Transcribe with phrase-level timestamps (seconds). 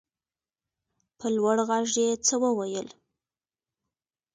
[1.17, 2.87] په لوړ غږ يې څه وويل.